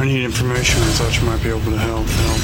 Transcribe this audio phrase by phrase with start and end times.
[0.00, 0.80] I need information.
[0.82, 2.06] I thought you might be able to help.
[2.06, 2.40] Help.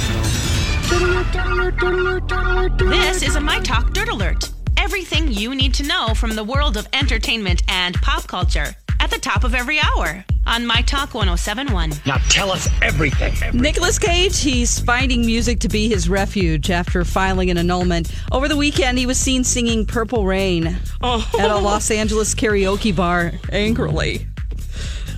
[2.76, 2.78] Help.
[2.90, 4.50] This is a My Talk Dirt Alert.
[4.76, 9.18] Everything you need to know from the world of entertainment and pop culture at the
[9.18, 11.92] top of every hour on My Talk 1071.
[12.06, 13.32] Now tell us everything.
[13.32, 13.60] everything.
[13.60, 18.12] Nicolas Cage, he's finding music to be his refuge after filing an annulment.
[18.30, 21.26] Over the weekend, he was seen singing Purple Rain Oh.
[21.38, 24.26] at a Los Angeles karaoke bar angrily.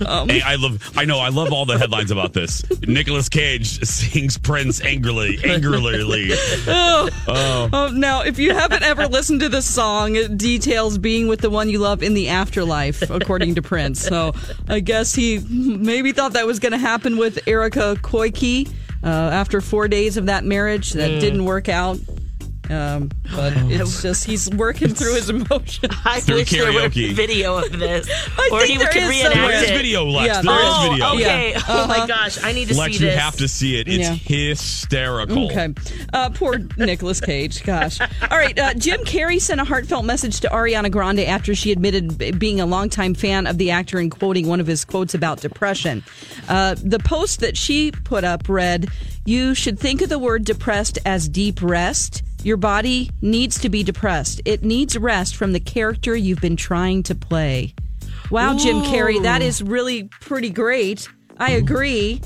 [0.05, 0.91] Um, Hey, I love.
[0.97, 1.19] I know.
[1.19, 2.63] I love all the headlines about this.
[2.81, 6.29] Nicolas Cage sings Prince angrily, angrily.
[6.67, 7.09] oh.
[7.27, 11.49] Oh, now, if you haven't ever listened to this song, it details being with the
[11.49, 14.01] one you love in the afterlife, according to Prince.
[14.01, 14.33] So
[14.67, 18.67] I guess he maybe thought that was going to happen with Erika Koike
[19.03, 20.93] uh, after four days of that marriage.
[20.93, 21.99] That didn't work out.
[22.69, 25.93] Um, but it's just he's working through his emotions.
[26.05, 27.11] I Through wish there were karaoke.
[27.13, 28.07] video of this.
[28.37, 29.51] I or think he there could is reenact somewhere.
[29.51, 29.73] There is it.
[29.73, 30.27] video, Lex.
[30.27, 31.05] Yeah, there is Oh, video.
[31.15, 31.51] okay.
[31.51, 31.61] Yeah.
[31.67, 32.07] Oh my Uh-huh.
[32.07, 33.19] gosh, I need to Lex, see you this.
[33.19, 33.87] have to see it.
[33.87, 34.15] It's Yeah.
[34.15, 35.45] hysterical.
[35.51, 35.73] Okay.
[36.13, 37.63] Uh, poor Nicolas Cage.
[37.63, 37.99] Gosh.
[37.99, 38.57] All right.
[38.57, 42.61] Uh, Jim Carrey sent a heartfelt message to Ariana Grande after she admitted b- being
[42.61, 46.03] a longtime fan of the actor and quoting one of his quotes about depression.
[46.47, 48.87] Uh, the post that she put up read,
[49.25, 52.23] You should think of the word depressed as deep rest.
[52.43, 54.41] Your body needs to be depressed.
[54.45, 57.75] It needs rest from the character you've been trying to play.
[58.29, 61.07] Wow, Jim Carrey, that is really pretty great.
[61.37, 62.21] I agree.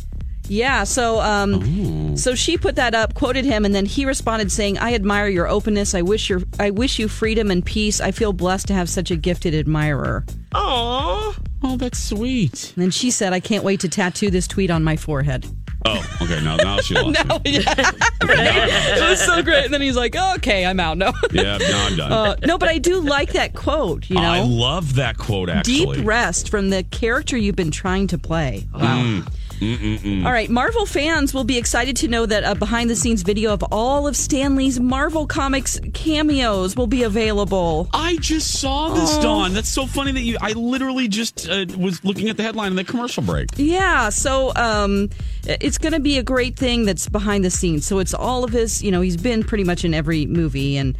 [0.47, 4.77] Yeah, so um so she put that up, quoted him and then he responded saying,
[4.77, 5.95] "I admire your openness.
[5.95, 7.99] I wish your I wish you freedom and peace.
[7.99, 11.35] I feel blessed to have such a gifted admirer." Aww.
[11.63, 12.73] Oh, that's sweet.
[12.75, 15.47] And then she said, "I can't wait to tattoo this tweet on my forehead."
[15.85, 16.41] Oh, okay.
[16.43, 17.39] Now, now she lost me.
[17.45, 19.65] it was so great.
[19.65, 21.13] And then he's like, "Okay, I'm out." No.
[21.31, 22.11] Yeah, now I'm done.
[22.25, 24.21] Uh, no, but I do like that quote, you know.
[24.21, 25.49] I love that quote.
[25.49, 28.65] Actually, Deep rest from the character you've been trying to play.
[28.73, 29.03] Wow.
[29.03, 29.33] Mm.
[29.61, 33.53] All right, Marvel fans will be excited to know that a behind the scenes video
[33.53, 37.89] of all of Stan Lee's Marvel Comics cameos will be available.
[37.93, 39.53] I just saw this, Dawn.
[39.53, 40.37] That's so funny that you.
[40.41, 43.49] I literally just uh, was looking at the headline in the commercial break.
[43.55, 45.09] Yeah, so um,
[45.45, 47.85] it's going to be a great thing that's behind the scenes.
[47.85, 50.97] So it's all of his, you know, he's been pretty much in every movie and.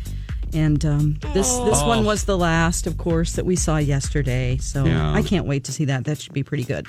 [0.56, 1.88] And um, this this Oh.
[1.88, 4.58] one was the last, of course, that we saw yesterday.
[4.58, 5.14] So Yeah.
[5.14, 6.06] I can't wait to see that.
[6.06, 6.88] That should be pretty good.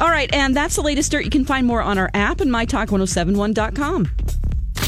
[0.00, 1.24] All right, and that's the latest dirt.
[1.24, 4.10] You can find more on our app and mytalk1071.com.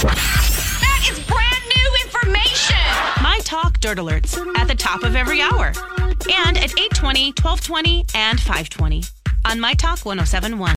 [0.03, 2.77] That is brand new information.
[3.23, 8.39] My Talk Dirt Alerts at the top of every hour and at 820, 1220, and
[8.41, 9.05] 520
[9.45, 10.59] on My Talk 1071.